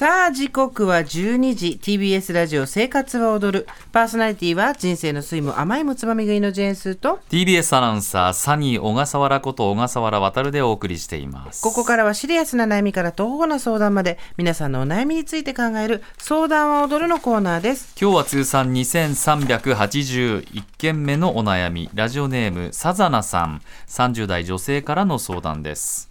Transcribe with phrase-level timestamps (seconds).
[0.00, 1.78] さあ、時刻は12時。
[1.78, 3.66] TBS ラジオ生活は踊る。
[3.92, 17.94] パーソナリティは人生の酸いも甘いもつまみ食いのジェーンスーと、TBS アナウンサーサニー小笠原こと小笠原渉でお送りしていますここからはシリアスな悩みから徒歩な相談まで、皆さんのお悩みについて考える相談は踊るのコーナーです。
[18.00, 26.09] 今日は通算2381件目のお悩みラジオネームサザナさん30代女性からの相談です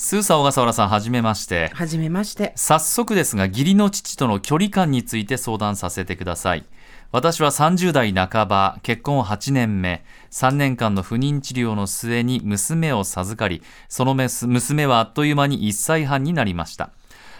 [0.00, 1.72] スーサ小笠原さんはじめまして。
[1.74, 2.52] はじめまして。
[2.54, 6.64] 早速ですが義理の父との距離感について相談させてください。
[7.10, 16.90] 私は30代半ば結婚8年目3年間の不妊治療の末に娘を授かりその娘はあっという間に1歳半になりました。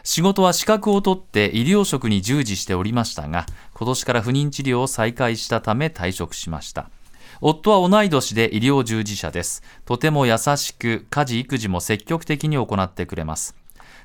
[0.03, 6.91] 仕事は資格を取って医療職に従事しておりましたが今年から不妊治療を再開したため退職しました
[7.41, 9.63] 夫は同い年で医療従事者です。
[9.85, 13.57] とても優しく家事育児も積極的に行ってくれます。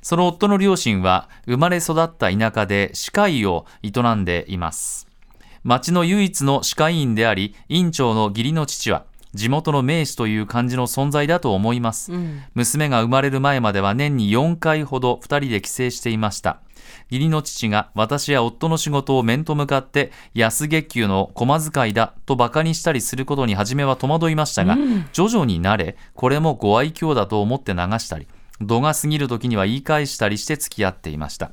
[0.02, 5.08] その夫の両親は生まれ育った田舎で歯科医を営んでいます。
[5.64, 12.12] 町の唯一の歯科医院であり院長の義理の父は地元の名士という感じの存在だと思います、
[12.54, 16.60] 娘が生まれる前までは年に4回ほど2人で帰省していました
[17.10, 24.78] 義理の父が私や夫の仕事を面と向かって安月給の駒遣いだと馬鹿にしたりすることに初めは戸惑いましたが、
[25.12, 28.28] 徐々に慣れこれもご愛嬌だと思って流したり
[28.62, 31.52] 度が過ぎる時には言い返したりして付き合っていました。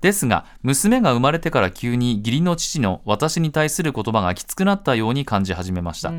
[0.00, 6.12] ですが娘が生まれてから急に義理の父の私に対する言葉がきつくなったように感じ始めました、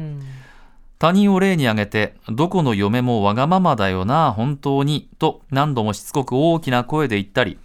[0.97, 7.57] 他人を例に挙げてどこの嫁もわがままだよな本当にと何度もしつこく大きな声で言ったり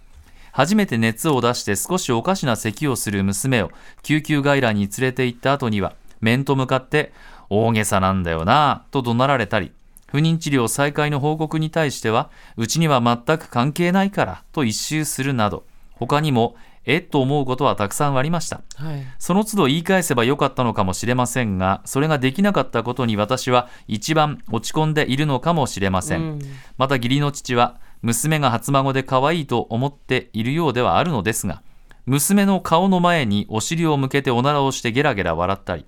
[0.55, 3.71] 初めて熱を出して少しおかしな咳をする娘を
[4.03, 7.11] 救急外来に連れて行った後には面と向かって
[7.49, 9.73] 大げさなんだよなと怒鳴られたり
[10.07, 16.55] 不妊治療再開の報告に対してはうちには全く関係ないからと一周するなど他にも
[16.85, 19.03] えっと思うことはたくさんありましたはい。
[19.19, 26.39] その都度言い返せばよかったのかもしれませんが、それができなかったことに私は一番落ち込んでいるのかもしれません。
[26.77, 31.63] また義理の父は、娘が初孫で可愛いと思っているようではあるのですが、
[32.05, 35.87] 娘の顔の前にお尻を向けておならをしてゲラゲラ笑ったり、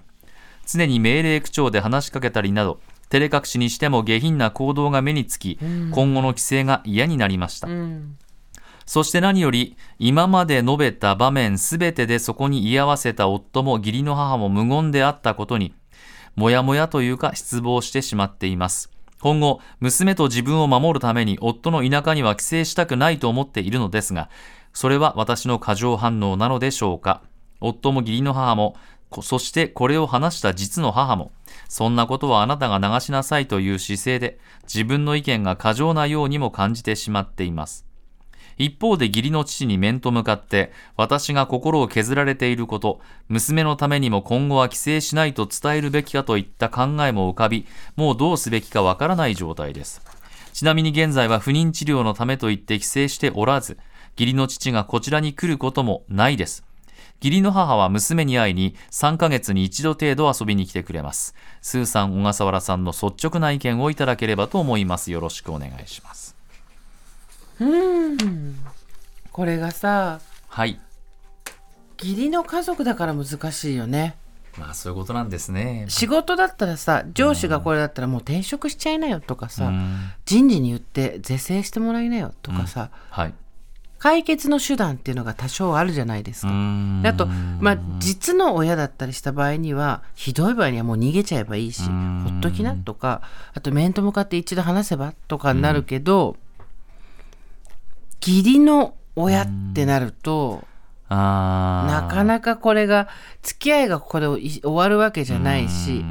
[0.65, 2.79] 常に命令口調で話しかけたりなど、
[3.09, 7.67] 照れ隠しにしても下品な行動が目につき、今後の規制が嫌になりました。
[8.87, 15.75] そして何より、今まで述べた場面すべてでそこに居合わせた夫も義理の母も無言であったことに、
[16.35, 18.96] もやもやというか失望してしまっています。
[19.19, 24.29] 今後、娘と自分を守るために夫の田舎には帰省したくないと思っているのですが、
[24.73, 27.23] それは私の過剰反応なのでしょうか？
[27.59, 28.75] 夫も義理の母も、
[29.23, 31.31] そしてこれを話した実の母も、
[31.67, 34.39] そんなことはあなたが流しなさいという姿勢で、
[34.71, 37.86] 自分の意見が過剰なようにも感じてしまっています。
[38.57, 47.65] 一方で義理の父に面と向かって私が心を削られていること娘のためにも今後は帰省しないと伝えるべきかといった考えも浮かび
[47.95, 50.01] もうどうすべきかわからない状態です。
[50.53, 53.77] ちなみに現在は不妊治療のためと言って帰省しておらず
[54.17, 56.63] 義理の父がこちらに来ることもないです。
[57.21, 61.35] 義理の母は娘に会いに3ヶ月に一度程度遊びに来てくれます。
[61.61, 65.11] スーさん小笠原さんの率直な意見をいただければと思います。
[65.11, 66.26] よろしくお願いします。
[69.31, 70.79] これがさ、はい。
[71.99, 74.15] 義理の家族だから難しいよね。
[74.57, 75.85] まあそういうことなんですね。
[75.87, 80.11] 仕事だったらさ、上司がこれだったらもう転職しちゃいなよとかさ、うん。
[80.25, 83.33] 人事に言って是正してもらいなよとかさ、はい。
[83.99, 86.49] 解決の手段っていうのが多少あるじゃないですか。
[87.03, 92.23] あと、まあ、実の親だったりした場合には、ひどい場合にはもう逃げちゃえばいいし、ん。
[92.23, 93.21] ほっときなとか、
[93.55, 96.37] あと面と向かって一度話せばとかになるけど、
[98.27, 100.65] 義理の親ってなると、
[101.07, 103.07] あなかなかこれが、
[103.41, 106.03] 付き合いがここでい終わるわけじゃないし、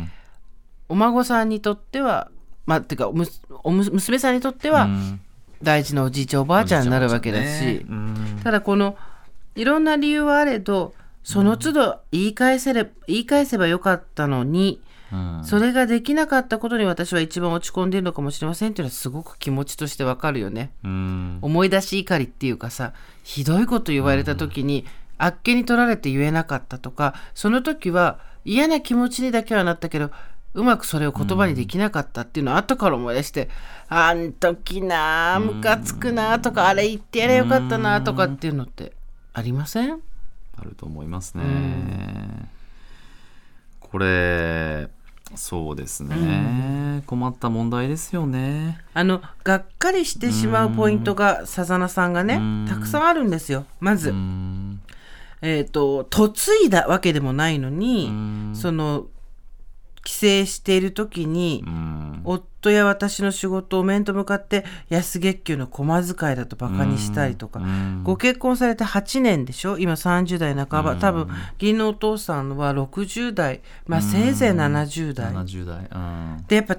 [0.89, 2.31] お孫さんにとっては、
[2.65, 3.27] まあ、てか、む
[3.63, 4.89] おむ娘さんにとっては、
[5.63, 7.85] 大事なおじいちゃんおばあちゃんになるわけだし、
[8.43, 8.97] ただこの
[9.55, 14.81] いろんな理由はあれどその都度言い返せれ言い返せばよかったのに、
[15.45, 20.73] それができなかったことに私は一番落ち込んでいるのかもしれませんっていうのはすごく気持ちとしてわかるよね。
[20.85, 21.39] うん。
[21.43, 22.93] 思い出し怒りっていうかさ
[23.23, 24.85] ひどいこと言われた時に、
[25.19, 30.11] あっけに取られて言えなかったとかその時は嫌な気持ちにだけはなったけど
[30.55, 33.49] うまくそれを言葉にできなかったっていうのを後から思い出して、
[33.89, 38.93] あん時なムカつくなとか、あれ言ってやればよかったなとかっていうのって
[39.35, 40.01] ありません？
[40.59, 42.49] あると思いますね、
[43.81, 44.89] これ
[45.37, 48.81] そうですね、困った問題ですよね。
[48.95, 52.67] あのがっかりしてしまうポイントがさざなさんがねうん。
[52.69, 53.67] たくさんあるんですよ。
[53.81, 54.81] まず、うん。
[55.43, 56.33] えっ、と嫁
[56.67, 58.53] いだわけでもないのに、うん。
[58.55, 59.07] その
[60.05, 62.23] 帰省している時に、うん
[62.67, 68.03] 夫や私の仕事を面と向かって安月給の駒遣いだとバカにしたりとか、うん。
[68.05, 69.79] ご結婚されて8年でしょ？
[69.79, 71.29] 今30代半ば、多分
[71.59, 75.89] 義理のお父さんは60代、まあ、せいぜい70代、70代。
[75.91, 76.45] うん。
[76.49, 76.77] でやっぱ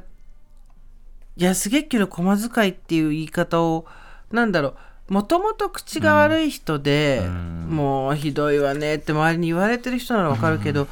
[1.38, 3.86] 安月給の駒遣いっていう言い方を
[4.32, 5.14] なんだろう。
[5.14, 7.68] もともと口が悪い人で、うん。
[7.70, 10.88] もうひどいわねって周りに言われてる人ならわかるけど、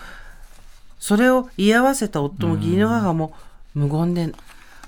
[0.99, 3.33] それを言い合わせた夫も義理の母も
[3.73, 4.33] 無言でね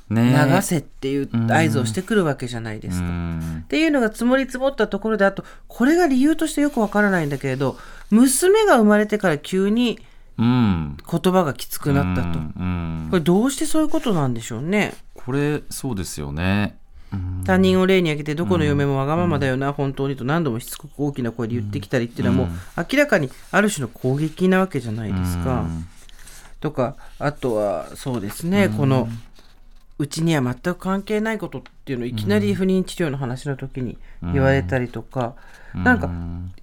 [0.10, 3.08] 流せっていう合図をしてくるわけじゃないですか。
[3.08, 3.62] うん。
[3.64, 7.78] っていうのが積もり積もったところであとこれが理由としてよくわからないんだけれど
[8.10, 10.00] 娘が生まれてから急に
[10.38, 10.98] うん。
[11.10, 13.08] 言葉がきつくなったと、うん。
[13.10, 14.94] これどうしてそういうことなんでしょうね。
[15.16, 16.78] これそうですよね。
[17.12, 17.44] うん。
[17.44, 25.66] 他人を例に挙げてどこの嫁もわがままだよな、本当にと何度もしつこく大きな声で言ってきたりっていうのはもう明らかにある種の攻撃なわけじゃないですか。
[26.60, 29.10] とかあとはそうですね、この
[30.00, 33.98] うちには全く関係ないことっていうのをいきなり不妊治療の話の時に
[34.34, 35.34] 言われたりとか、
[35.74, 36.10] なんか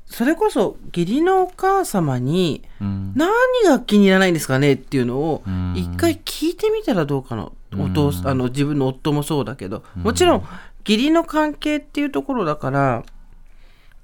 [0.06, 3.12] それこそ義理のお母様にうん。
[3.16, 3.30] 何
[3.64, 5.74] が気に入らないんですかねっていうのをん。
[5.76, 9.82] 一回聞いてみたらどうかな、お父さんあの自分の夫もそうだけど。
[9.96, 10.44] もちろん
[10.86, 13.04] 義理の関係っていうところだから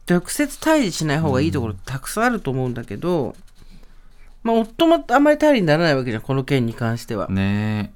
[0.09, 3.37] 直接対峙しない方がいいところたくさんあると思うんだけど、
[4.43, 7.29] まあ、夫もあんまり頼りにならないわけじゃんこの件に関しては。
[7.29, 7.93] ね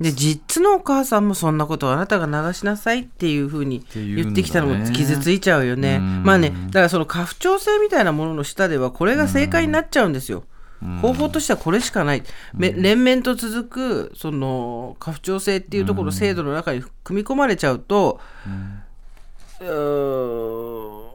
[0.00, 5.96] で実のお母さんもそんなことをあなたが流しなさいっていうふうにて言ってきたのも傷ついちゃうよね。
[5.96, 6.22] うん。
[6.24, 10.44] まあねだからその家父長制みたいなものの下ではこれが正解になっちゃうんですよ。
[11.00, 18.20] 方法としてはこれしかない、め連綿と続くその家父長制っていうところ制度の中に組み込まれちゃうと、
[19.60, 21.14] うーん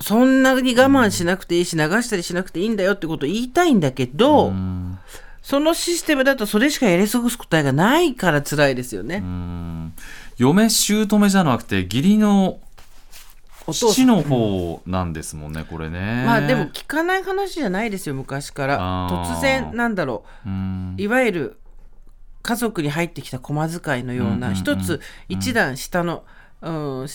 [0.00, 4.67] そんなに我慢しなくていいし流したりしなくていいんだよってことを言いたいんだけど、うん
[5.48, 9.22] そのシステムだとそれしかやり過ごす答えがないから辛いですよね。
[9.24, 9.94] うん。
[10.36, 12.60] 嫁姑じゃなくて義理の
[13.66, 16.24] お父の方なんですもんねこれね。
[16.26, 19.08] まあでも聞かない話じゃないですよ昔から。
[19.08, 20.50] 突然なんだろう。
[20.50, 20.96] ん。
[20.98, 21.56] ういわゆる
[22.42, 24.54] 家族に入ってきた駒遣いのよううんうんうなん。
[24.54, 25.00] 一つ
[25.30, 26.24] 一段下の、
[26.60, 27.06] うん、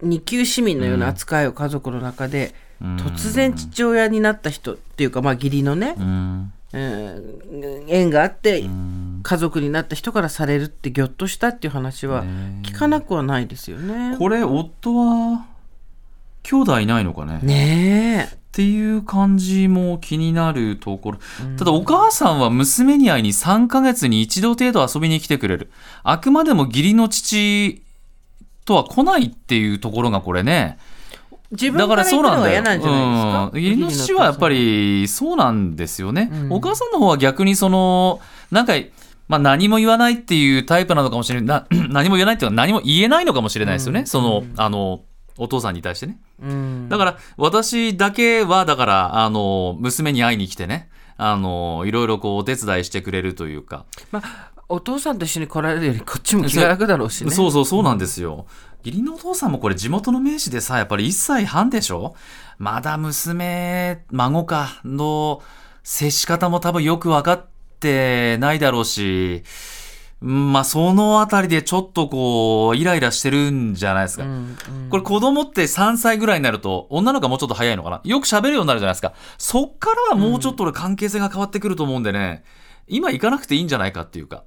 [0.00, 2.96] 二級市民のような扱いを家族の中でうん。
[2.96, 5.96] 突然父親になった人っていうかまあ義理のね、
[6.72, 14.16] うんうん、縁があってうん家族になった人からされるってぎょっとしたっていう話はね聞かなくはないですよね。
[14.18, 15.46] これ夫は
[16.42, 17.38] 兄弟いないのかね？
[17.42, 21.18] ねえっていう感じも気になるところ。
[21.56, 25.70] ただお母さんは娘に会いに3ヶ月に一度程度遊びに来てくれる。
[26.02, 27.82] あくまでも義理の父
[28.64, 30.78] とは来ないっていうところがこれね。
[31.52, 32.42] 自分だからから言ったのそうなんだよ。
[32.42, 33.50] が嫌なんじゃないですか。
[33.52, 36.30] うん義理の父はやっぱりそうなんですよね。
[36.32, 38.20] うんお母さんの方は逆にその、
[38.50, 38.74] なんか、
[39.28, 41.76] まあ何も言わないっていうタイプなのかもしれない。
[41.76, 44.06] な 何も言わないっていうか何も言えないのかもしれないですよね。
[44.06, 45.02] その、あの、
[45.38, 46.18] お父さんに対してね。
[46.42, 57.30] うんだから私だけはだからあの娘に会いに来てねあのいろいろこうお手伝いしてくれるというか、まあ、お父さんと一緒に来られるよりこっちも気が楽だろうしね。
[57.30, 58.46] そうそうそうなんですよ
[58.84, 62.14] 義理のお父さんもこれ地元の名士でさやっぱり1歳半でしょ？
[62.58, 65.42] まだ娘孫かの
[65.82, 67.46] 接し方も多分よく分かっ
[67.80, 69.42] てないだろうし
[70.20, 74.56] うんまあそのあたりでちょっとこうイライラしてるんじゃないですか、うんうん。
[74.88, 78.00] これ子供って3歳ぐらいになると女の子はもうちょっと早いのかな？
[78.04, 79.14] よく喋るようになるじゃないですか。
[79.38, 82.44] そっからはもうちょっと俺関係性が変わってくると思うんでね。
[82.88, 84.44] 今行かなくていいんじゃないかっていうか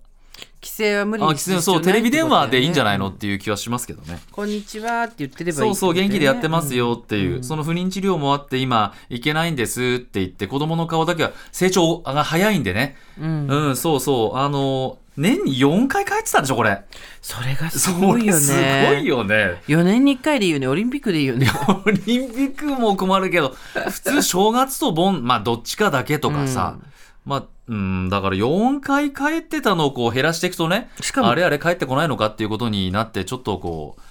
[0.66, 6.86] 規制は無理そうテレビ電話でいいんじゃないのうんっていう気はしますけどね、こんにちはって言ってればいいそうそう元気でやってますよ。
[6.86, 12.96] よっていう、その不妊治療もあって今行けないんですって言って子供の顔だけは成長が早いんでね。
[13.20, 13.48] うん。
[13.48, 14.38] うん、そうそう。
[14.38, 16.82] あの年に4回帰ってたんでしょこれ。
[17.22, 18.40] それがすそごいよね。
[18.40, 19.62] れすごいよね。
[19.68, 20.68] 4年に1回でいいよね。
[20.68, 21.48] オリンピックでいいよね。
[21.86, 23.56] オリンピックも困るけど、
[23.90, 26.78] 普通正月と盆、まあどっちかだけとかさ、
[27.26, 34.02] まあ、うん、だから4回帰ってたのをこう減らしていくとね、しかもあれあれ帰ってこないのかっていうことになって、ちょっとこう、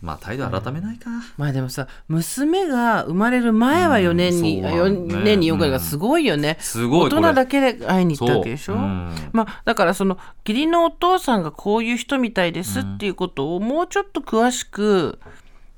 [0.00, 1.10] まあ態度改めないか。
[1.36, 6.58] まあでもさ、娘が生まれる前は4年に、うんね4年に4回がすごいよね。
[6.60, 8.74] すごい大人だけで会いに行ったわけでしょ？
[8.74, 15.18] そううんまあ、だからその義理のお父さんがこういう人みたいですっていうことをもうちょっと詳しく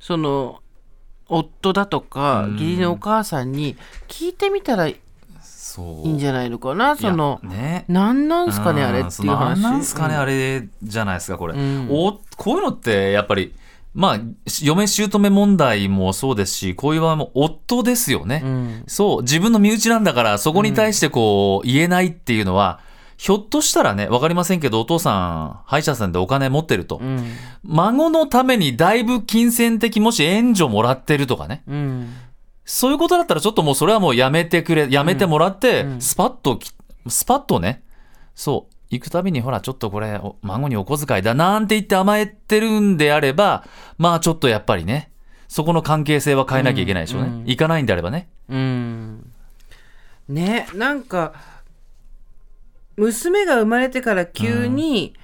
[0.00, 0.60] その
[1.28, 3.76] 夫だとかうん義理のお母さんに
[4.08, 4.96] 聞いてみたらい
[5.82, 7.84] いいんじゃないのかなそのね。
[7.88, 9.60] 何なんすかねあれうんっていう話。
[9.60, 10.20] なんすかね、うん。
[10.20, 11.88] あれじゃないですかこれ、うん。
[11.90, 13.54] おこういうのってやっぱり
[13.94, 14.20] まあ
[14.62, 18.84] 嫁姑問題もそうですしこういう場合も夫ですよね、うん。
[18.86, 22.80] そう自分の身内なんだからそこに対してこう言えないっていうのは、
[23.16, 27.24] ひょっとしたらね分かりませんけどお父さん歯医者さんでお金持ってると、うん。
[27.64, 31.62] 孫のためにだいぶ金銭的もし援助もらってるとかね。
[31.66, 32.08] うん
[32.66, 36.00] そういうことだったらちょっともうそれはもうやめてくれ、やめてもらって、うん。
[36.00, 36.72] スパッとき、
[37.08, 37.84] スパッとね、
[38.34, 43.64] そう、行くたびにほらちょっとこれお孫にお小遣いだなんて言って甘えてるんであれば、
[43.98, 45.12] まあちょっとやっぱりね、
[45.46, 47.28] そこの関係性は変えなきゃいけないでしょうね。
[47.28, 47.34] うん。
[47.34, 48.28] うん行かないんであればね。
[48.48, 49.32] うん。
[50.28, 51.34] ねなんか
[52.96, 55.14] 娘が生まれてから急に、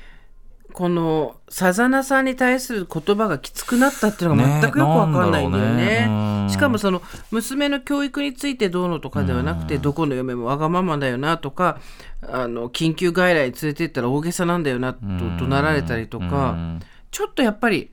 [0.73, 5.77] このさざなさんに対する言葉がきつくなったっていうのが全くよくわかんないんだよね。
[5.77, 5.87] ね。
[6.07, 6.07] ね。
[6.09, 6.51] うん。
[6.51, 11.79] しかもその娘の教育についてどうのとかではなくて、どこの嫁もわがままだよなとか
[12.23, 16.81] あの緊急外来に連れて行ったら大げさなんだよなと怒鳴られたりとか、うん。
[17.11, 17.91] ちょっとやっぱり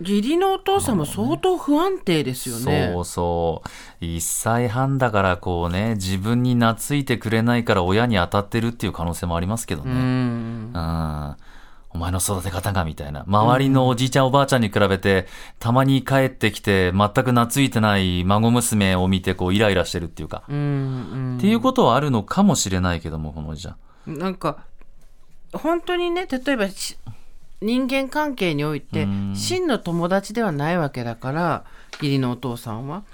[0.00, 2.90] 義理のお父さんも相当不安定ですよね。
[2.94, 3.62] そうそ
[4.00, 4.04] う。
[4.04, 9.90] 1歳半だからこうね、自分に懐いてくれないから親に当たってるっていう可能性もありますけどね。
[9.90, 9.98] うん
[10.72, 11.36] うん
[11.90, 13.24] お前の育て方がみたいな。
[13.26, 15.26] 周りのおじいちゃんおばあちゃんに比べて、
[15.58, 20.44] たまに帰ってきて全く懐いてない孫娘を見てこうイライラしてるっていうか。
[20.48, 20.58] うんう
[21.34, 23.76] んっていうことはあるのかもしれないけども、このおじちゃ
[24.06, 24.18] ん。
[24.18, 24.58] なんか
[25.52, 26.98] 本当にね例えばし
[27.60, 29.34] 人間関係においてうん。
[29.34, 33.04] 真の友達ではないわけだから義理のお父さんは。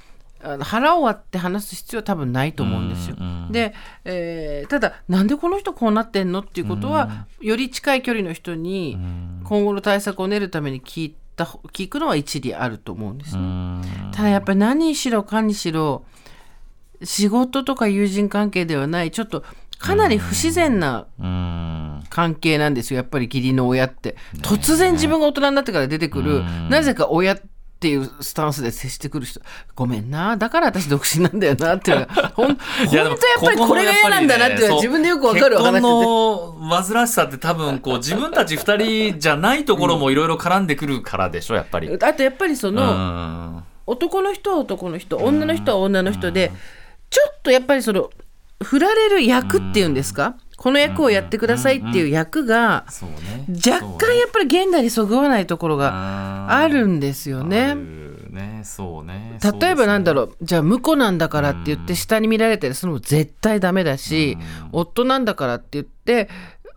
[0.61, 3.17] 腹を割って話す必要は多分ないと思うんですよ。
[3.19, 3.75] うんうんで、
[4.05, 8.99] えーただなんでこの人こうなってんのっていうことは、より近い距離の人に
[9.45, 13.43] 今後の対策を練るために聞いた聞くのは一理あると思うんですね。
[13.43, 13.83] うん。
[14.13, 16.05] ただやっぱり何にしろかにしろ
[17.03, 19.45] 仕事とか友人関係ではないちょっと
[19.78, 22.04] かなり不自然なうん。
[22.11, 24.16] 関係なんですよやっぱり義理の親って。
[24.40, 26.69] 突然自分が大人になってから出てくるうん。
[26.69, 27.40] なぜか親っ
[27.81, 29.40] ていうスタンスで接してくる人。
[29.75, 32.00] ごめんなだから私独身なんだよなっていう。
[32.00, 41.90] の がほん本当やっぱりこれが嫌なんだなっていうのは自分でよくわかる話での煩わしさって多分こう自分たち二人じゃないところもいろいろ絡んでくるからでしょやっぱり。
[42.00, 42.87] あとやっぱりその、う
[43.61, 43.64] ん。
[43.87, 46.52] 男の人は男の人女の人は女の人で、
[47.11, 48.09] ちょっとやっぱりその
[48.63, 52.87] 振られる役っていうんですか、この役をやってくださいっていう役が。
[53.49, 57.75] 若干やっぱり現代にそぐわないところががあるんですよね。
[57.75, 59.39] ね、そうね。
[59.61, 60.37] 例えばなんだろろう。
[60.43, 64.37] じゃあ婿なんだからって言って下に見られたりするのも絶対ダメだし、
[64.73, 66.29] 夫なんだからって言って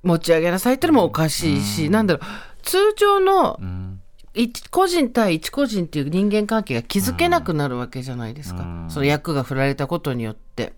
[0.04, 2.24] 持ち上げなさいってのもおかしいし、なんだろう。
[2.64, 4.02] 通常のうん。
[4.34, 8.86] 一個人対一個人っていう人間関係が築けなくなるわけじゃないですか、うん。
[8.88, 10.74] その役が振られたことによって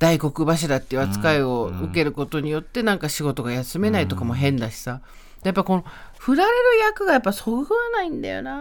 [0.00, 5.00] 大黒柱っていう扱いを受けることによってなんか仕事が休めないとかも変だしさ。
[5.44, 5.84] やっぱこの
[6.18, 8.60] 振られる役がやっぱそぐわないんだよな。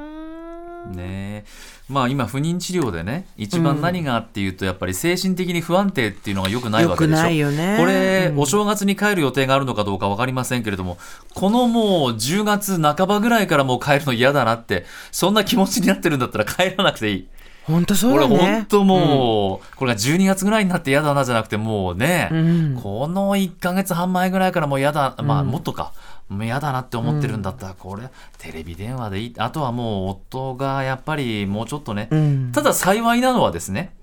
[0.85, 1.43] ね
[1.89, 7.29] まあ今不妊治療でね一番何がっていうとやっぱり精神的に不安定っていうのがよくないわけでしょ。
[7.29, 7.77] よね。
[7.77, 10.97] これ、うんお正月に帰る予定があるのかどうか分かりませんけれども
[11.33, 17.27] このもう10月半ばぐらいからもう帰るの嫌だなってそんな気持ちになってるんだったら帰らなくていい
[17.69, 18.37] 本当そうこれだね。
[18.37, 22.79] 本当もう、これが12月ぐらいになって嫌だなじゃなくてもうね、うん。
[22.81, 25.93] この1ヶ月半前ぐらいからもう嫌だまあもっとか、
[26.27, 29.33] もう嫌だなって思ってるんだったらこれテレビ電話でいい。
[29.37, 32.51] あとはもう夫がやっぱりもうちょっとね、うん。
[32.51, 33.93] ただ幸いなのはですね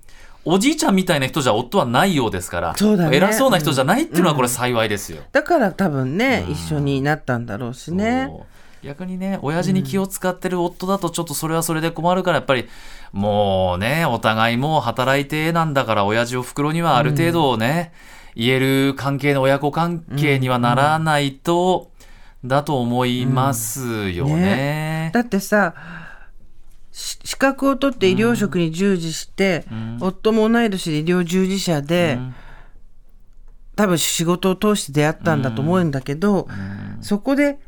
[0.45, 3.09] おじいちゃんみたいな人じゃ夫はないようですからね。
[3.11, 5.23] 偉そうな人じゃないっていうのはこれ幸いですよ。
[5.33, 8.29] だから多分ね、一緒になったんだろうしね
[8.87, 12.69] 逆にね親父に気を使ってる夫だとちょっとそれはそれで困るからやっぱり
[13.11, 17.91] もうねお互いもう働いてなんだから親父おふくろにはある程度ね、
[18.33, 21.91] 言える関係の親子関係にはならないと、
[22.45, 25.11] だと思いますよね。
[25.13, 25.73] だってさ
[26.93, 29.65] し資格を取って医療職に従事して、
[29.99, 32.35] 夫も同い年で医療従事者で、ん。
[33.75, 36.47] 多分仕事を通して出会ったんだと思うんだけど、
[37.01, 37.59] そこで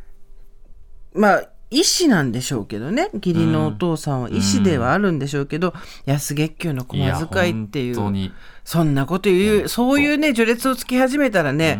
[1.13, 3.10] まあ医師なんでしょうけどね。
[3.13, 5.74] 義理のお父さんは医師ではあるんでしょうけど、
[6.06, 8.32] 安月給の小いや遣いっていう
[8.63, 11.80] そんなこと言うそういうね序列をつき始めたらね、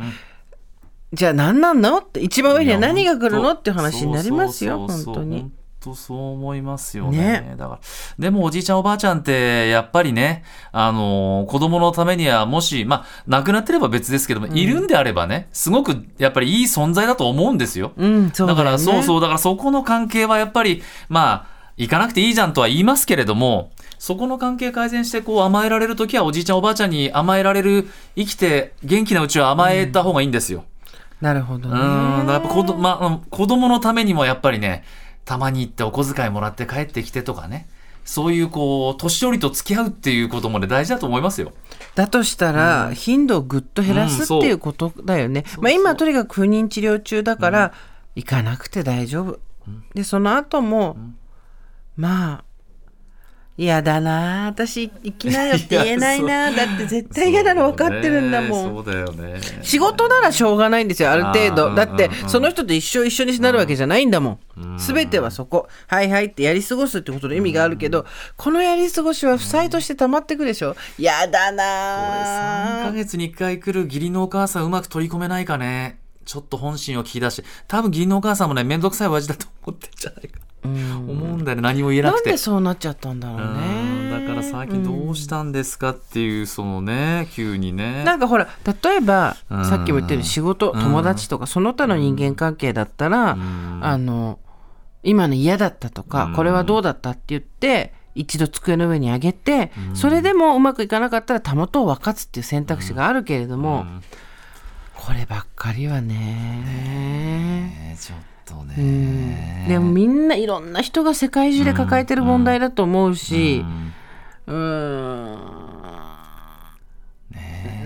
[1.12, 1.98] じゃあ何なんの？
[1.98, 3.54] って一番上には何が来るの？
[3.54, 5.94] っていう話になりますよ本当に本。
[5.94, 7.80] 当そう思いますよねねだから
[8.18, 17.94] でもおじいちゃんおばあちゃんってやっぱりねあの子供のためにはもしまあ亡くなってれば別ですけども、いるんであればねすごくやっぱりいい存在だと思うんですよ。
[17.96, 30.66] うん、そうだよねだからそうそうだからそこの関係はやっぱりまあ行かなくていいじゃんとは言いますけれどもそこの関係改善してこう甘えられる時はおじいちゃんおばあちゃんに甘えられる生きて元気なうちは甘えた方がいいんですよ。
[31.22, 34.86] なるほどうん、ねだからやっぱ子ど、まあうん、子供のためにもやっぱりね、
[35.30, 37.70] たまに行ってお小遣いもらって帰ってきてとかね、
[38.04, 41.54] そういうこう、年寄りと付き合うっていうこともね、大事だと思いますよ。
[41.94, 45.46] だとしたら、頻度をぐっと減らすっていうことだよね。
[45.60, 47.74] まあ、今とにかく不妊治療中だから、
[48.16, 49.40] 行かなくて大丈夫。
[49.94, 50.98] でその後も、
[51.96, 52.44] まあ
[53.60, 58.74] 嫌だな私行きなよって言えないな だって絶対嫌なの分かってるんだもん。
[58.74, 59.38] そうだよね。
[59.64, 61.76] 仕事ならしょうがないんですよある程度。
[61.76, 64.78] だってその人と一生一緒になるわけじゃないんだもん。
[64.78, 65.68] 全てはそこ。
[65.88, 68.06] はいはいってやり過ごすってことの意味があるけど
[68.38, 70.78] このやり過ごしは負債として溜まってくでしょ。
[70.98, 76.00] やだ3なヶ月に1回来る義理のお母さんうまく取り込めないかね。
[76.24, 80.49] ちょっと本心を聞き出して、多分義理のお母さんもね、めんどくさい親父だと思ってんじゃないか。
[80.64, 82.30] 思うんだよね、何も言えなくて。
[82.30, 83.54] なんでそうなっちゃったんだろううん。
[83.56, 88.04] ねだから最近どうしたんですかっていう、そのね、急にね。
[88.04, 88.48] なんかほら
[88.84, 89.66] 例えばうん。
[89.66, 90.80] さっきも言ったように仕事うん。
[90.80, 93.80] 友達とかその他の人間関係だったらん。
[93.84, 94.40] あの
[95.04, 96.36] 今の嫌だったとかうん。
[96.36, 104.04] これはどうだったって言って一度机の上に上げてそれでもうまくいかなかったらたもとを分かつっていう選択肢があるけれどもうん。
[104.96, 106.16] こればっかりはね。
[106.16, 108.20] ねちょっ
[108.50, 108.68] とうん。
[108.68, 109.66] ね。
[109.68, 113.64] でもみんないろんな人が世界中で抱えてる問題だと思うし
[114.48, 114.54] うん。
[114.54, 115.60] うーん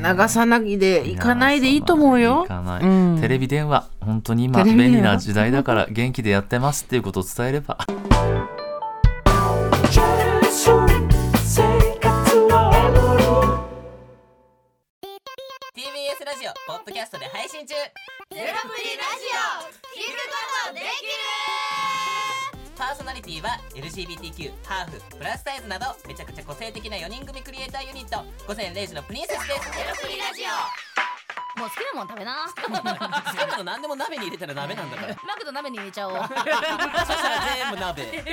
[0.03, 2.45] 流さないでいかないでいいと思うよ。
[2.49, 3.17] うん。
[3.21, 28.23] テレビ電話本当に今便利な時代だから元気でやってますっていうことを伝えればーは LGBTQ ハーフプラスサイズなどめちゃくちゃ個性的な4人組クリエイターユニット。
[28.47, 29.61] 午前0時のプリンセスです。
[29.71, 30.47] ゼロプリラジオ。
[31.59, 32.47] もう好きなもん食べな。
[32.47, 32.69] 好き
[33.47, 35.15] なの何でも鍋に入れたら鍋なんだから。
[35.23, 36.15] マクド鍋に入れちゃおう。
[36.17, 38.25] そしたら全部鍋。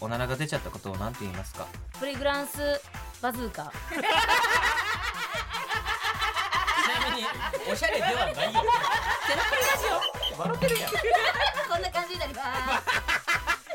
[0.00, 1.66] おならが出ちゃったことを何て言いますか？
[1.98, 2.80] プリグランス
[3.20, 3.64] バズーカ。
[3.64, 3.96] ち
[6.88, 7.26] なみに
[7.70, 8.32] おしゃれではないよ。
[8.32, 9.84] ゼロプリラジ
[10.36, 10.96] オ笑ってるやんこ
[11.78, 13.19] んな感じになります